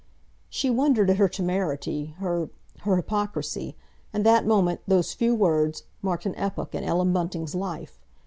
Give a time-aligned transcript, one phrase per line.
[0.49, 3.75] She wondered at her temerity, her—her hypocrisy,
[4.11, 7.99] and that moment, those few words, marked an epoch in Ellen Bunting's life.